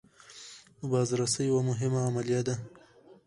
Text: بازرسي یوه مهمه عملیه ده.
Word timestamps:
بازرسي 0.91 1.41
یوه 1.49 1.61
مهمه 1.69 1.99
عملیه 2.07 2.41
ده. 2.47 2.55